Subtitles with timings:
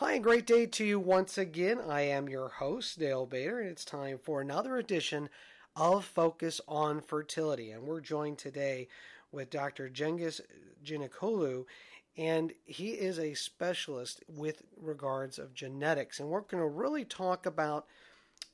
[0.00, 1.78] Hi, and great day to you once again.
[1.78, 5.28] I am your host, Dale Bader, and it's time for another edition
[5.76, 7.70] of Focus on Fertility.
[7.70, 8.88] And we're joined today
[9.30, 9.90] with Dr.
[9.90, 10.40] Cengiz
[10.82, 11.66] Cinnioglu,
[12.16, 16.18] and he is a specialist with regards of genetics.
[16.18, 17.84] And we're going to really talk about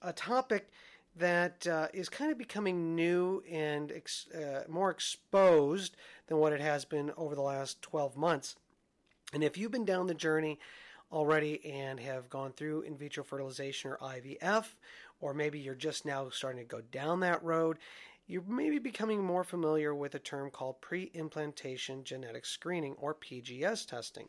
[0.02, 0.66] a topic
[1.14, 6.60] that uh, is kind of becoming new and ex- uh, more exposed than what it
[6.60, 8.56] has been over the last 12 months.
[9.32, 10.58] And if you've been down the journey
[11.12, 14.66] already and have gone through in vitro fertilization or IVF,
[15.20, 17.78] or maybe you're just now starting to go down that road,
[18.26, 23.14] you may be becoming more familiar with a term called pre implantation genetic screening or
[23.14, 24.28] PGS testing.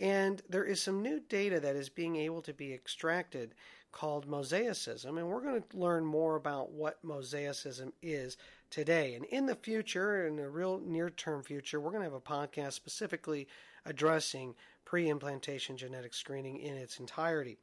[0.00, 3.54] And there is some new data that is being able to be extracted
[3.90, 8.36] called mosaicism, and we're going to learn more about what mosaicism is
[8.70, 9.14] today.
[9.14, 12.20] And in the future, in the real near term future, we're going to have a
[12.20, 13.48] podcast specifically
[13.84, 14.54] addressing
[14.88, 17.58] pre implantation genetic screening in its entirety.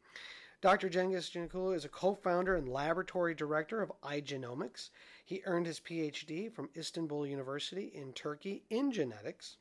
[0.62, 0.90] Dr.
[0.90, 4.92] Cengiz Cinnioglu is a co founder and laboratory director of Igenomix.
[5.26, 9.58] He earned his PhD from Istanbul University in Turkey in genetics.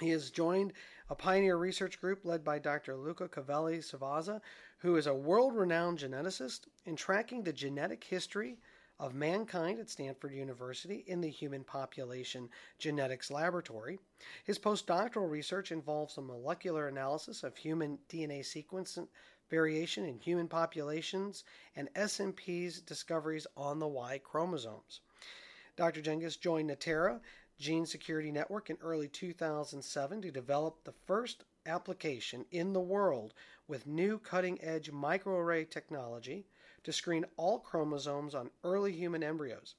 [0.00, 0.72] He has joined
[1.08, 2.96] a pioneer research group led by Dr.
[2.96, 4.42] Luca Cavalli-Sforza,
[4.78, 8.58] who is a world renowned geneticist in tracking the genetic history
[8.98, 12.48] of mankind at Stanford University in the Human Population
[12.78, 13.98] Genetics Laboratory.
[14.44, 18.98] His postdoctoral research involves a molecular analysis of human DNA sequence
[19.50, 21.44] variation in human populations
[21.76, 25.00] and SNP's discoveries on the Y chromosomes.
[25.76, 26.00] Dr.
[26.00, 27.20] Cengiz joined Natera
[27.58, 33.34] Gene Security Network in early 2007 to develop the first application in the world
[33.68, 36.46] with new cutting edge microarray technology
[36.84, 39.74] to screen all chromosomes on early human embryos.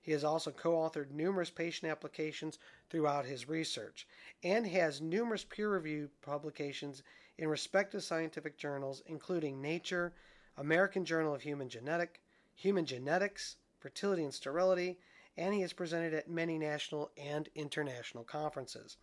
[0.00, 2.58] He has also co authored numerous patient applications
[2.90, 4.06] throughout his research
[4.44, 7.02] and has numerous peer reviewed publications
[7.38, 10.14] in respective scientific journals, including Nature,
[10.56, 12.20] American Journal of Human Genetic,
[12.54, 14.98] Human Genetics, Fertility and Sterility,
[15.36, 18.96] and he has presented at many national and international conferences.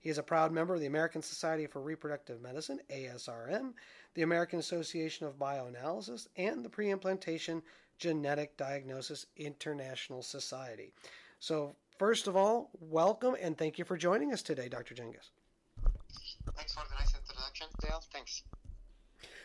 [0.00, 3.72] He is a proud member of the American Society for Reproductive Medicine, ASRM,
[4.14, 7.62] the American Association of Bioanalysts, and the Preimplantation
[7.98, 10.92] Genetic Diagnosis International Society.
[11.40, 14.94] So, first of all, welcome and thank you for joining us today, Dr.
[14.94, 15.30] Cengiz.
[16.56, 18.02] Thanks for the nice introduction, Dale.
[18.12, 18.42] Thanks.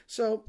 [0.05, 0.43] So,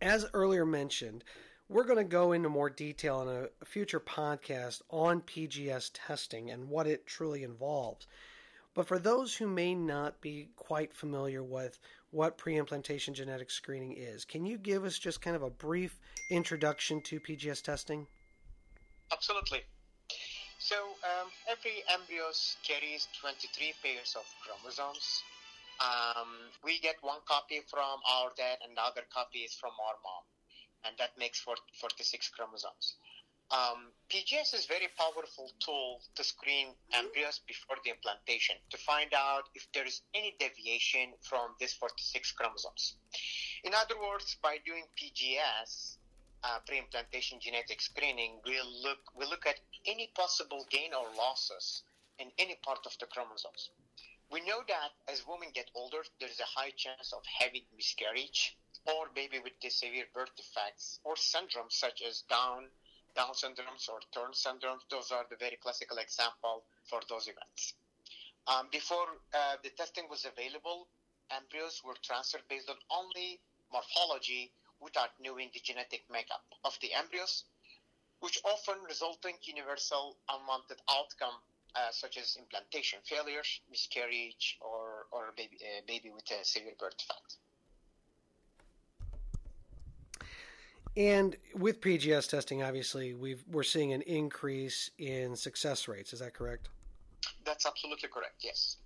[0.00, 1.22] as earlier mentioned,
[1.68, 6.68] we're going to go into more detail in a future podcast on PGS testing and
[6.68, 8.06] what it truly involves.
[8.74, 11.78] But for those who may not be quite familiar with
[12.10, 16.00] what pre-implantation genetic screening is, can you give us just kind of a brief
[16.30, 18.06] introduction to PGS testing?
[19.12, 19.60] Absolutely.
[20.58, 22.32] So um, every embryo
[22.62, 25.22] carries 23 pairs of chromosomes.
[25.80, 26.28] Um,
[26.64, 30.22] we get one copy from our dad, and the other copy is from our mom
[30.84, 32.96] and that makes for 46 chromosomes.
[33.52, 39.12] Um, PGS is a very powerful tool to screen embryos before the implantation to find
[39.12, 42.96] out if there is any deviation from these 46 chromosomes.
[43.62, 45.96] In other words, by doing PGS,
[46.44, 51.82] uh, pre-implantation genetic screening, we'll look we look at any possible gain or losses
[52.18, 53.68] in any part of the chromosomes.
[54.30, 58.56] We know that as women get older, there is a high chance of having miscarriage
[58.86, 62.64] or baby with severe birth defects or syndromes such as Down,
[63.14, 64.80] Down syndromes or Turner syndromes.
[64.90, 67.74] Those are the very classical example for those events.
[68.46, 70.88] Um, before uh, the testing was available,
[71.30, 73.38] embryos were transferred based on only
[73.72, 77.44] morphology without knowing the genetic makeup of the embryos,
[78.20, 81.38] which often resulting in universal unwanted outcome
[81.74, 86.96] uh, such as implantation failures, miscarriage, or, or baby, a baby with a severe birth
[86.98, 87.36] defect.
[90.96, 96.12] And with PGS testing, obviously, we are seeing an increase in success rates.
[96.12, 96.68] Is that correct?
[97.44, 98.36] That's absolutely correct.
[98.40, 98.76] Yes.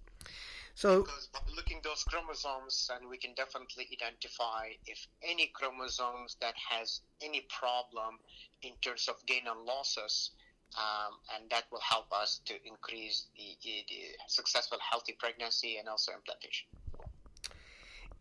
[0.74, 6.54] So, because by looking those chromosomes, and we can definitely identify if any chromosomes that
[6.68, 8.18] has any problem
[8.62, 10.32] in terms of gain and losses,
[10.76, 13.84] um, and that will help us to increase the, the
[14.28, 16.68] successful healthy pregnancy and also implantation.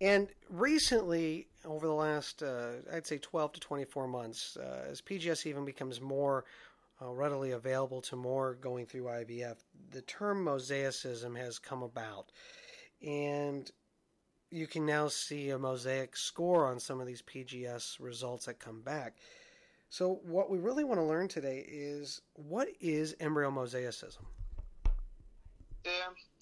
[0.02, 5.46] And recently, over the last, uh, I'd say 12 to 24 months, uh, as PGS
[5.46, 6.46] even becomes more
[7.02, 9.56] uh, readily available to more going through IVF,
[9.92, 12.32] the term mosaicism has come about.
[13.06, 13.72] And
[14.52, 18.82] you can now see a mosaic score on some of these PGS results that come
[18.82, 19.16] back.
[19.90, 24.24] So, what we really want to learn today is what is embryo mosaicism?
[25.84, 25.92] The,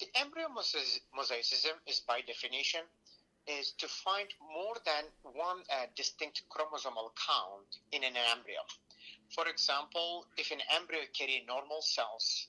[0.00, 2.80] the embryo mosaicism is by definition
[3.46, 8.60] is to find more than one uh, distinct chromosomal count in an embryo.
[9.30, 12.48] For example, if an embryo carry normal cells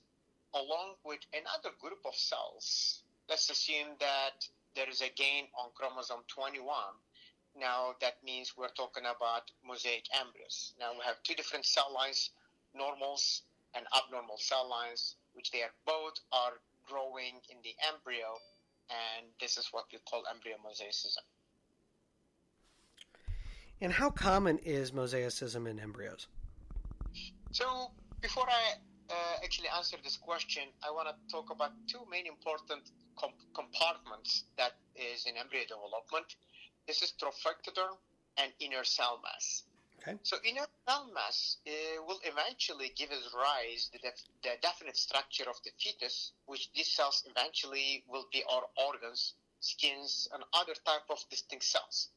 [0.53, 6.23] along with another group of cells, let's assume that there is a gain on chromosome
[6.27, 6.67] 21.
[7.57, 10.73] Now that means we're talking about mosaic embryos.
[10.79, 12.31] Now we have two different cell lines,
[12.73, 13.43] normals
[13.73, 18.39] and abnormal cell lines, which they are both are growing in the embryo
[18.89, 21.23] and this is what we call embryo mosaicism.
[23.81, 26.27] And how common is mosaicism in embryos?
[27.51, 27.91] So,
[28.21, 28.75] before I
[29.09, 34.45] uh, actually answer this question, I want to talk about two main important comp- compartments
[34.57, 36.35] that is in embryo development.
[36.87, 37.97] This is trophectoderm
[38.37, 39.63] and inner cell mass.
[40.07, 40.19] Okay.
[40.21, 45.49] So inner cell mass uh, will eventually give us rise the, def- the definite structure
[45.49, 51.09] of the fetus, which these cells eventually will be our organs, skins, and other type
[51.09, 52.09] of distinct cells.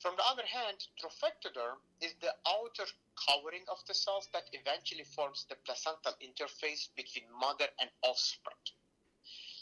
[0.00, 2.88] From the other hand, trophectoderm is the outer
[3.28, 8.56] covering of the cells that eventually forms the placental interface between mother and offspring.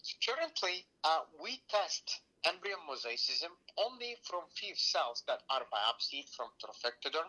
[0.03, 6.49] So currently, uh, we test embryo mosaicism only from few cells that are biopsied from
[6.63, 7.29] trophectoderm,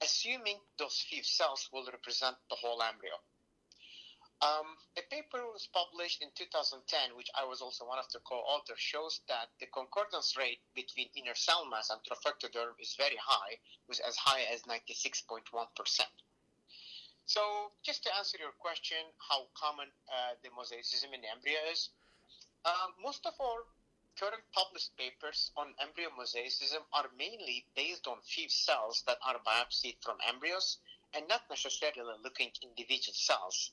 [0.00, 3.14] assuming those few cells will represent the whole embryo.
[4.42, 8.80] Um, a paper was published in 2010, which I was also one of the co-authors,
[8.80, 13.54] shows that the concordance rate between inner cell mass and trophectoderm is very high,
[13.86, 15.46] was as high as 96.1%.
[17.24, 21.90] So, just to answer your question, how common uh, the mosaicism in embryo is,
[22.64, 23.62] uh, most of our
[24.18, 29.96] current published papers on embryo mosaicism are mainly based on few cells that are biopsied
[30.00, 30.78] from embryos
[31.14, 33.72] and not necessarily looking individual cells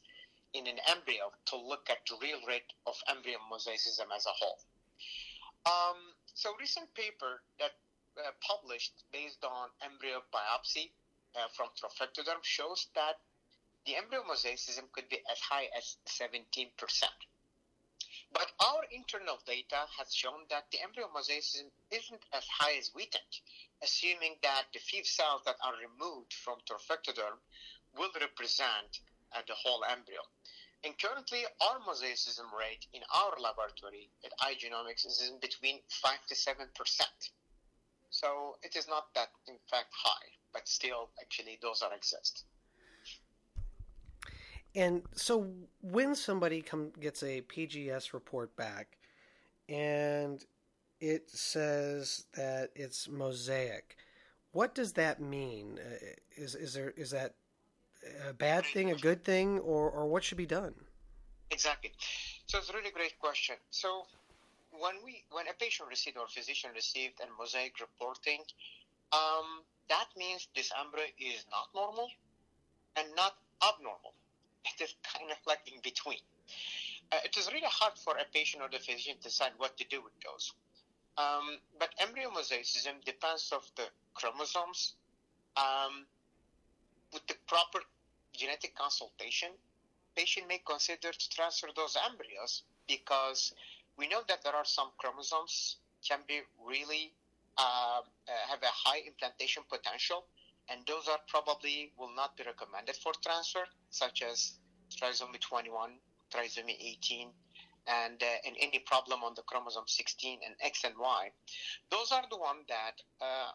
[0.54, 4.60] in an embryo to look at the real rate of embryo mosaicism as a whole.
[5.66, 5.98] Um,
[6.34, 7.76] so recent paper that
[8.18, 10.90] uh, published based on embryo biopsy
[11.36, 13.20] uh, from trophectoderm shows that
[13.86, 16.70] the embryo mosaicism could be as high as 17%.
[18.32, 23.06] But our internal data has shown that the embryo mosaicism isn't as high as we
[23.06, 23.42] think,
[23.82, 27.40] assuming that the few cells that are removed from trophectoderm
[27.98, 29.00] will represent
[29.34, 30.22] uh, the whole embryo.
[30.84, 36.36] And currently, our mosaicism rate in our laboratory at Igenomix is in between 5 to
[36.36, 37.30] 7%.
[38.12, 42.46] So it is not that, in fact, high, but still, actually, those are exist.
[44.76, 45.48] And so
[45.82, 48.98] when somebody come gets a PGS report back
[49.68, 50.44] and
[51.00, 53.98] it says that it's mosaic,
[54.52, 55.80] what does that mean?
[55.80, 55.96] Uh,
[56.36, 57.34] is is there is that
[58.28, 60.76] a bad thing, a good thing, or or what should be done?
[61.52, 61.92] Exactly.
[62.46, 63.56] So it's a really great question.
[63.72, 64.06] So
[64.72, 68.42] when we when a patient received or physician received a mosaic reporting,
[69.14, 72.10] um, that means this embryo is not normal
[72.96, 74.14] and not abnormal
[74.66, 76.20] it is kind of like in between.
[77.12, 79.86] Uh, it is really hard for a patient or the physician to decide what to
[79.90, 80.54] do with those.
[81.18, 84.94] Um, but embryo mosaicism depends of the chromosomes.
[85.58, 86.06] Um,
[87.12, 87.80] with the proper
[88.34, 89.50] genetic consultation,
[90.16, 93.54] patient may consider to transfer those embryos because
[93.98, 95.78] we know that there are some chromosomes
[96.08, 97.12] can be really
[97.58, 100.24] uh, uh, have a high implantation potential
[100.72, 104.54] and those are probably will not be recommended for transfer, such as
[104.90, 105.92] trisomy 21,
[106.34, 107.30] trisomy 18,
[107.88, 111.32] and, uh, and any problem on the chromosome 16 and X and Y.
[111.90, 113.52] Those are the ones that, uh,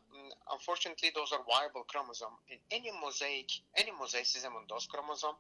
[0.53, 2.35] unfortunately, those are viable chromosome.
[2.51, 5.37] And any mosaic, any mosaicism on those chromosome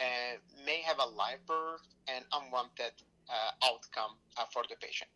[0.00, 2.92] uh, may have a live birth and unwanted
[3.28, 5.10] uh, outcome uh, for the patient.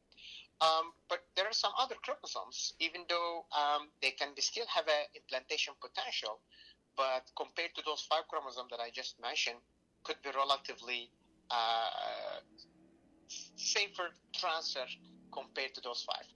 [0.60, 5.08] Um, but there are some other chromosomes, even though um, they can still have an
[5.16, 6.40] implantation potential,
[6.96, 9.56] but compared to those five chromosomes that I just mentioned,
[10.04, 11.10] could be relatively
[11.50, 12.40] uh,
[13.56, 14.86] safer transfer
[15.32, 16.28] compared to those five.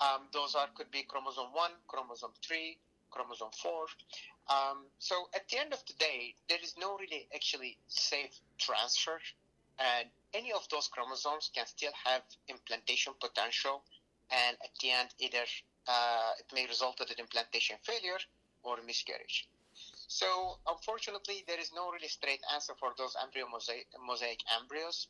[0.00, 2.78] Um, those are could be chromosome one, chromosome three,
[3.10, 3.86] chromosome four.
[4.48, 9.20] Um, so at the end of the day, there is no really actually safe transfer
[9.78, 13.82] and any of those chromosomes can still have implantation potential,
[14.30, 15.44] and at the end, either
[15.88, 18.18] uh, it may result in implantation failure
[18.62, 19.48] or miscarriage.
[20.08, 25.08] So, unfortunately, there is no really straight answer for those embryo mosaic, mosaic embryos.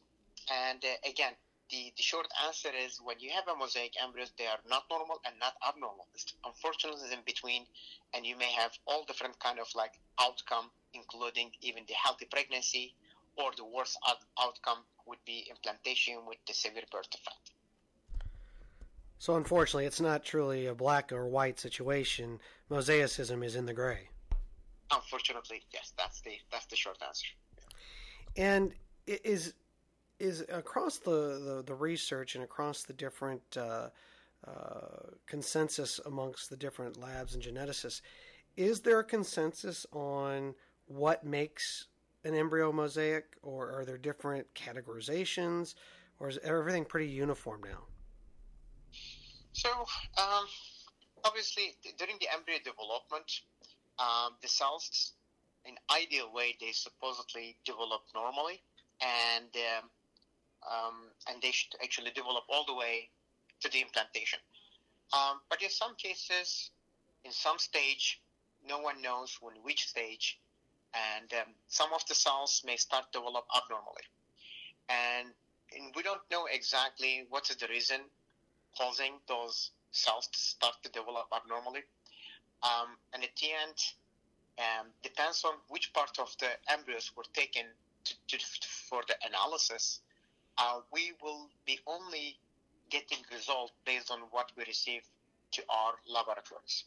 [0.51, 1.33] And uh, again,
[1.71, 5.21] the, the short answer is when you have a mosaic embryos, they are not normal
[5.25, 6.07] and not abnormal.
[6.13, 7.67] Unfortunately, it's unfortunately in between,
[8.15, 12.95] and you may have all different kind of like outcome, including even the healthy pregnancy,
[13.37, 17.51] or the worst out- outcome would be implantation with the severe birth defect.
[19.19, 22.41] So unfortunately, it's not truly a black or white situation.
[22.71, 24.09] Mosaicism is in the gray.
[24.91, 27.27] Unfortunately, yes, that's the that's the short answer.
[28.37, 28.73] And
[29.07, 29.53] is
[30.19, 33.89] is across the, the, the research and across the different uh,
[34.47, 34.51] uh,
[35.27, 38.01] consensus amongst the different labs and geneticists,
[38.57, 40.55] is there a consensus on
[40.87, 41.87] what makes
[42.25, 45.75] an embryo mosaic, or are there different categorizations,
[46.19, 47.85] or is everything pretty uniform now?
[49.53, 50.47] So, um,
[51.25, 53.41] obviously, during the embryo development,
[53.99, 55.13] um, the cells,
[55.65, 58.63] in ideal way, they supposedly develop normally,
[59.01, 59.91] and um,
[60.71, 60.95] um,
[61.29, 63.09] and they should actually develop all the way
[63.61, 64.39] to the implantation.
[65.13, 66.71] Um, but in some cases,
[67.25, 68.21] in some stage,
[68.67, 70.39] no one knows when which stage,
[70.95, 74.03] and um, some of the cells may start to develop abnormally,
[74.89, 75.29] and,
[75.75, 78.01] and we don't know exactly what is the reason
[78.77, 81.83] causing those cells to start to develop abnormally.
[82.63, 83.77] Um, and at the end,
[84.59, 87.65] um, depends on which part of the embryos were taken
[88.05, 88.39] to, to,
[88.89, 90.01] for the analysis.
[90.59, 92.37] Uh, we will be only
[92.91, 95.03] getting results based on what we receive
[95.53, 96.85] to our laboratories.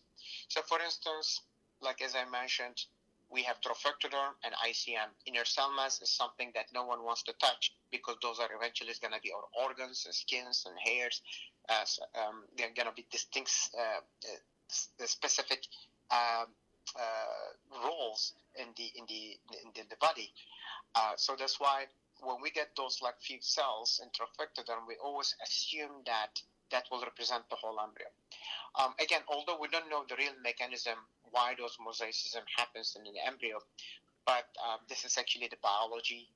[0.48, 1.42] So, for instance,
[1.82, 2.86] like as I mentioned,
[3.34, 5.10] we have trophectoderm and ICM.
[5.26, 8.94] Inner cell mass is something that no one wants to touch because those are eventually
[9.02, 11.22] going to be our organs, and skins, and hairs.
[11.68, 11.84] Uh,
[12.22, 15.66] um, they're going to be distinct, uh, uh, specific
[16.12, 16.48] um,
[16.96, 19.38] uh, roles in the in the
[19.80, 20.32] in the body.
[20.96, 21.86] Uh, so that's why
[22.22, 26.40] when we get those like few cells in trophectoderm, we always assume that
[26.72, 28.08] that will represent the whole embryo.
[28.80, 30.98] Um, again, although we don't know the real mechanism
[31.34, 33.60] why those mosaicism happens in the embryo,
[34.26, 36.30] but um, this is actually the biology,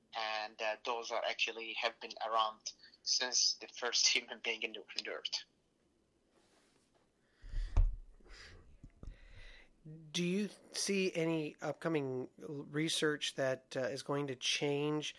[0.44, 2.58] and uh, those are actually have been around
[3.02, 5.44] since the first human being in the, earth.
[10.12, 12.28] Do you see any upcoming
[12.70, 15.14] research that uh, is going to change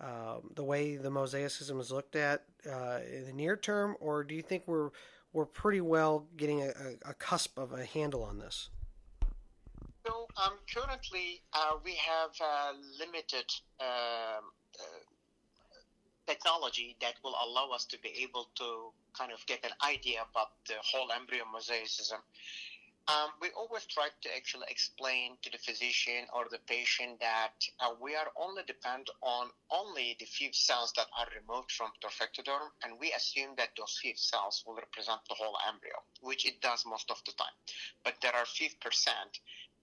[0.00, 4.34] um, the way the mosaicism is looked at uh, in the near term, or do
[4.34, 4.90] you think we're
[5.32, 6.72] we're pretty well getting a,
[7.06, 8.68] a cusp of a handle on this?
[10.36, 13.44] Um, currently, uh, we have uh, limited
[13.80, 14.48] um,
[14.80, 15.02] uh,
[16.26, 20.52] technology that will allow us to be able to kind of get an idea about
[20.68, 22.20] the whole embryo mosaicism.
[23.08, 27.90] Um, we always try to actually explain to the physician or the patient that uh,
[28.00, 32.94] we are only depend on only the few cells that are removed from trophectoderm, and
[33.00, 37.10] we assume that those few cells will represent the whole embryo, which it does most
[37.10, 37.58] of the time.
[38.04, 39.40] But there are few percent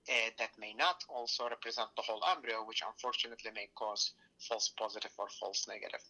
[0.10, 5.12] uh, that may not also represent the whole embryo, which unfortunately may cause false positive
[5.18, 6.02] or false negative.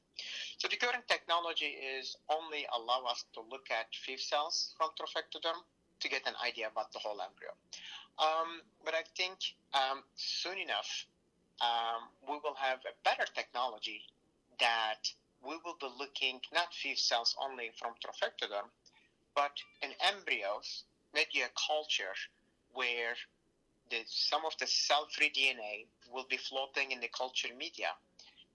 [0.58, 5.60] So the current technology is only allow us to look at few cells from trophectoderm
[6.00, 7.52] to get an idea about the whole embryo.
[8.20, 9.38] Um, but I think
[9.74, 11.06] um, soon enough,
[11.62, 14.02] um, we will have a better technology
[14.60, 15.12] that
[15.44, 18.68] we will be looking not few cells only from trophectoderm,
[19.36, 19.52] but
[19.82, 22.16] in embryos, maybe a culture
[22.74, 23.16] where
[23.90, 27.90] the, some of the cell-free DNA will be floating in the culture media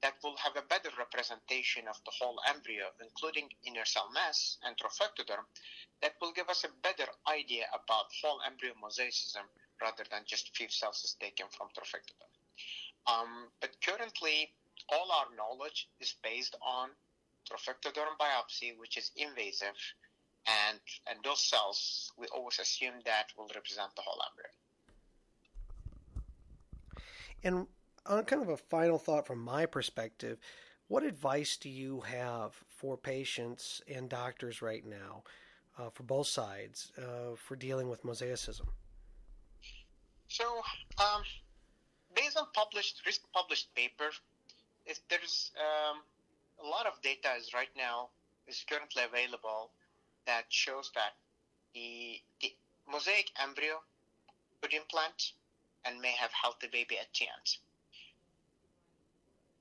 [0.02, 4.76] that will have a better representation of the whole embryo, including inner cell mass and
[4.76, 5.44] trophectoderm,
[6.02, 9.48] that will give us a better idea about whole embryo mosaicism
[9.80, 12.32] rather than just few cells taken from trophectoderm.
[13.06, 14.52] Um, but currently,
[14.90, 16.90] all our knowledge is based on
[17.48, 19.76] trophectoderm biopsy, which is invasive,
[20.46, 24.52] and and those cells we always assume that will represent the whole embryo.
[27.44, 27.66] And
[28.06, 30.38] on kind of a final thought from my perspective,
[30.88, 35.22] what advice do you have for patients and doctors right now,
[35.78, 38.66] uh, for both sides, uh, for dealing with mosaicism?
[40.28, 40.44] So,
[40.98, 41.22] um,
[42.14, 44.10] based on published, recent published paper,
[45.08, 46.00] there's um,
[46.64, 48.08] a lot of data is right now
[48.46, 49.70] is currently available
[50.26, 51.14] that shows that
[51.74, 52.52] the, the
[52.90, 53.80] mosaic embryo
[54.60, 55.32] could implant
[55.84, 57.58] and may have healthy baby at the end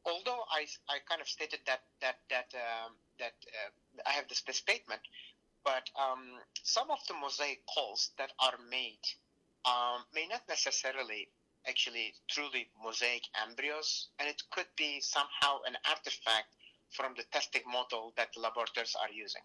[0.06, 4.44] although I, I kind of stated that that that um, that uh, I have this
[4.56, 5.01] statement,
[5.63, 9.03] but um, some of the mosaic calls that are made
[9.65, 11.30] um, may not necessarily
[11.68, 16.51] actually truly mosaic embryos, and it could be somehow an artifact
[16.92, 19.42] from the testing model that laboratories are using.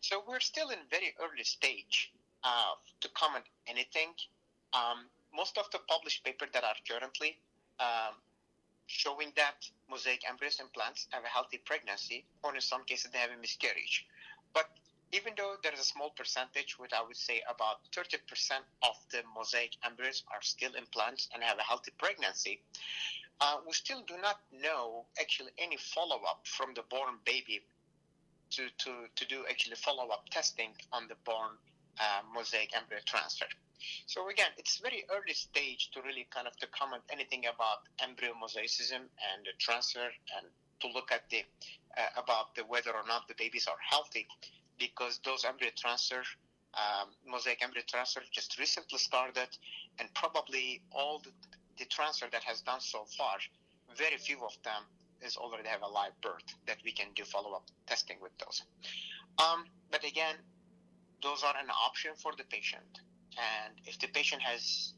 [0.00, 4.12] So we're still in very early stage uh, to comment anything.
[4.74, 7.38] Um, most of the published papers that are currently
[7.80, 8.14] um,
[8.86, 13.30] showing that mosaic embryos implants have a healthy pregnancy, or in some cases they have
[13.30, 14.06] a miscarriage.
[14.52, 14.70] But
[15.12, 18.18] even though there is a small percentage, which I would say about 30%
[18.82, 22.60] of the mosaic embryos are still implants and have a healthy pregnancy,
[23.40, 27.62] uh, we still do not know actually any follow up from the born baby
[28.50, 31.50] to, to, to do actually follow up testing on the born
[32.00, 33.46] uh, mosaic embryo transfer.
[34.06, 38.32] So again, it's very early stage to really kind of to comment anything about embryo
[38.34, 40.46] mosaicism and the transfer and
[40.80, 41.42] to look at the
[41.96, 44.26] uh, about the whether or not the babies are healthy
[44.78, 46.22] because those embryo transfer
[46.74, 49.48] um, mosaic embryo transfer just recently started
[49.98, 51.30] and probably all the,
[51.78, 53.36] the transfer that has done so far
[53.96, 54.82] very few of them
[55.22, 58.62] is already have a live birth that we can do follow-up testing with those.
[59.38, 60.36] Um, but again
[61.22, 63.00] those are an option for the patient
[63.36, 64.94] and if the patient has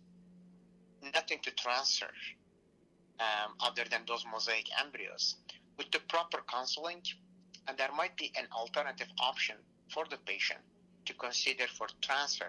[1.15, 2.11] nothing to transfer
[3.21, 5.37] um, other than those mosaic embryos,
[5.79, 7.03] with the proper counseling,
[7.69, 9.57] and there might be an alternative option
[9.89, 10.61] for the patient
[11.05, 12.49] to consider for transfer,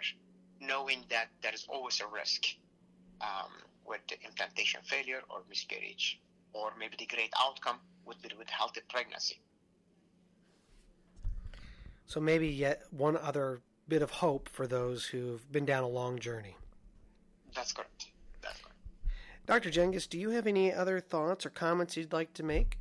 [0.59, 2.45] knowing that there is always a risk
[3.21, 3.51] um,
[3.85, 6.19] with implantation failure or miscarriage,
[6.53, 9.39] or maybe the great outcome would be with healthy pregnancy.
[12.07, 16.19] So maybe yet one other bit of hope for those who've been down a long
[16.19, 16.55] journey.
[17.55, 18.07] That's correct.
[18.41, 18.75] That's correct.
[19.45, 19.69] Dr.
[19.69, 22.77] Cengiz, do you have any other thoughts or comments you'd like to make?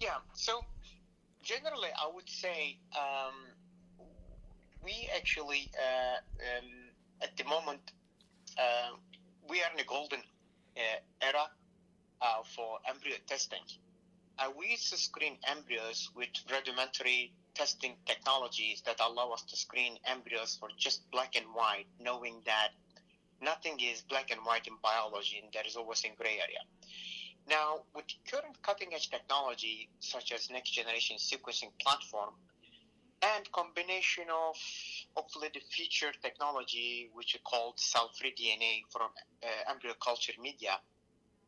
[0.00, 0.64] Yeah, so
[1.42, 3.34] generally, I would say um,
[4.82, 6.18] we actually, uh,
[6.58, 6.70] um,
[7.22, 7.80] at the moment,
[8.58, 8.96] uh,
[9.48, 10.20] we are in a golden
[10.76, 10.80] uh,
[11.22, 11.46] era
[12.20, 13.62] uh, for embryo testing.
[14.38, 19.98] Uh, we used to screen embryos with rudimentary testing technologies that allow us to screen
[20.06, 22.70] embryos for just black and white, knowing that
[23.42, 26.62] nothing is black and white in biology and there is always a gray area.
[27.48, 32.34] Now, with current cutting edge technology, such as next generation sequencing platform,
[33.22, 34.56] and combination of
[35.16, 39.10] hopefully the future technology, which is called cell-free DNA from
[39.42, 40.78] uh, embryo culture media,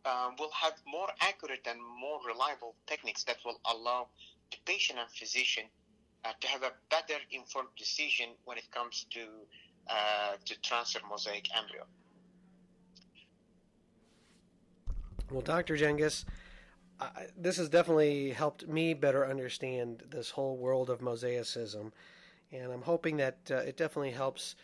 [0.05, 4.09] um, will have more accurate and more reliable techniques that will allow
[4.51, 5.65] the patient and physician
[6.25, 9.21] uh, to have a better informed decision when it comes to
[9.89, 11.85] uh, to transfer mosaic embryo.
[15.31, 15.77] Well, Dr.
[15.77, 16.25] Cengiz,
[17.37, 21.93] this has definitely helped me better understand this whole world of mosaicism,
[22.53, 24.57] and I'm hoping that uh, it definitely helps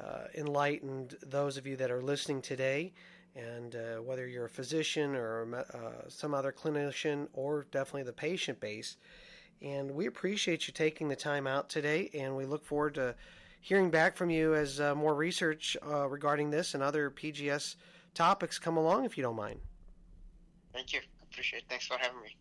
[0.00, 2.92] uh, enlighten those of you that are listening today.
[3.36, 5.64] And uh, whether you're a physician or
[6.08, 8.96] some other clinician, or definitely the patient base,
[9.62, 13.14] and we appreciate you taking the time out today, and we look forward to
[13.60, 17.76] hearing back from you as uh, more research uh, regarding this and other PGS
[18.14, 19.60] topics come along, if you don't mind.
[20.72, 21.00] Thank you.
[21.30, 21.64] Appreciate it.
[21.68, 22.36] Thanks for having me.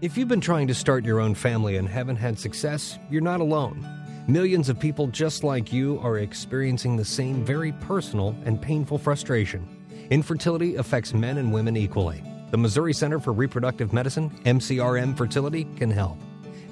[0.00, 3.40] If you've been trying to start your own family and haven't had success, you're not
[3.40, 3.86] alone.
[4.28, 9.66] Millions of people just like you are experiencing the same very personal and painful frustration.
[10.10, 12.22] Infertility affects men and women equally.
[12.50, 16.18] The Missouri Center for Reproductive Medicine, MCRM Fertility, can help.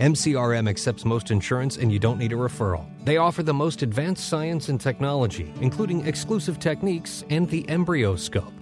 [0.00, 2.84] MCRM accepts most insurance and you don't need a referral.
[3.04, 8.52] They offer the most advanced science and technology, including exclusive techniques and the EmbryoScope.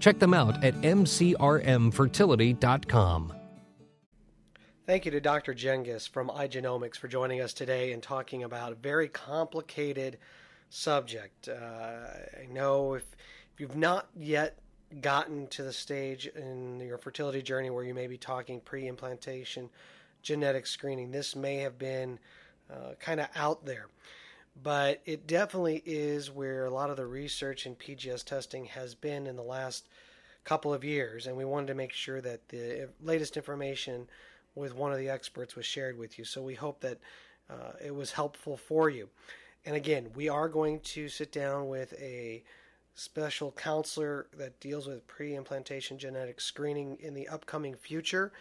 [0.00, 3.32] Check them out at mcrmfertility.com.
[4.86, 5.54] Thank you to Dr.
[5.54, 10.18] Cengiz from Igenomix for joining us today and talking about a very complicated
[10.70, 11.48] subject.
[11.48, 12.06] Uh,
[12.40, 13.02] I know if,
[13.54, 14.58] if you've not yet
[15.00, 19.70] gotten to the stage in your fertility journey where you may be talking pre implantation
[20.26, 22.18] genetic screening, this may have been
[22.68, 23.86] uh, kind of out there.
[24.60, 29.26] But it definitely is where a lot of the research in PGS testing has been
[29.28, 29.86] in the last
[30.42, 31.26] couple of years.
[31.26, 34.08] And we wanted to make sure that the latest information
[34.56, 36.24] with one of the experts was shared with you.
[36.24, 36.98] So we hope that
[37.48, 39.08] uh, it was helpful for you.
[39.64, 42.42] And again, we are going to sit down with a
[42.96, 48.32] special counselor that deals with pre implantation genetic screening in the upcoming future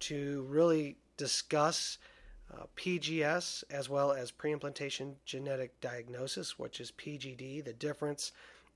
[0.00, 1.96] to really discuss
[2.52, 8.32] uh, PGS as well as pre implantation genetic diagnosis, which is PGD, the difference,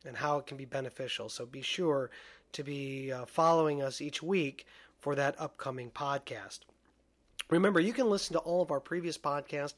[0.07, 1.29] and how it can be beneficial.
[1.29, 2.11] So be sure
[2.53, 4.67] to be uh, following us each week
[5.01, 6.61] for that upcoming podcast.
[7.51, 9.75] Remember, you can listen to all of our previous podcasts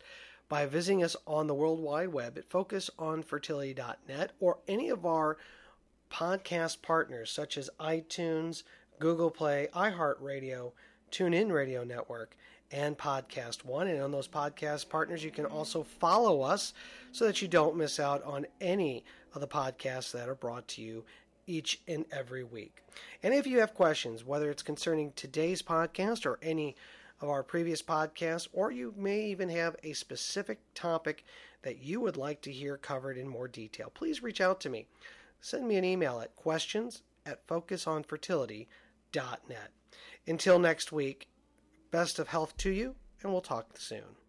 [0.48, 5.36] by visiting us on the World Wide Web at focusonfertility.net or any of our
[6.10, 8.62] podcast partners such as iTunes,
[8.98, 10.72] Google Play, iHeartRadio,
[11.10, 12.36] TuneIn Radio Network,
[12.70, 13.88] and Podcast One.
[13.88, 16.72] And on those podcast partners, you can also follow us
[17.12, 19.04] so that you don't miss out on any
[19.34, 21.04] of the podcasts that are brought to you
[21.46, 22.82] each and every week.
[23.22, 26.74] And if you have questions, whether it's concerning today's podcast or any
[27.20, 31.24] of our previous podcasts, or you may even have a specific topic
[31.62, 34.86] that you would like to hear covered in more detail, please reach out to me.
[35.40, 39.70] Send me an email at questions at focusonfertility.net.
[40.26, 41.28] Until next week,
[41.90, 44.25] best of health to you, and we'll talk soon.